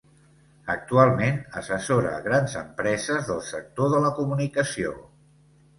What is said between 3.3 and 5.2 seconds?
del sector de la comunicació.